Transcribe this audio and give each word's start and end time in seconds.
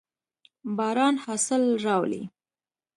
باران 0.77 1.15
حاصل 1.25 1.61
راولي. 1.85 2.23